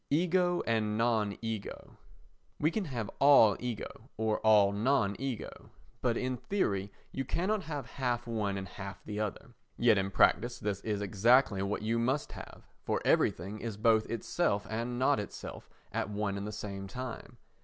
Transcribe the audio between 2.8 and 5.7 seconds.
have all ego, or all non ego,